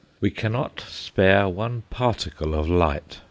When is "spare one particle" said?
0.87-2.55